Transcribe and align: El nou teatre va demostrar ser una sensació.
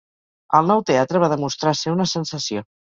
El 0.59 0.71
nou 0.71 0.81
teatre 0.89 1.23
va 1.27 1.31
demostrar 1.37 1.77
ser 1.85 1.97
una 2.01 2.11
sensació. 2.17 2.69